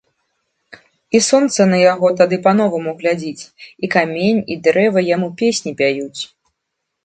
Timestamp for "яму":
5.15-5.29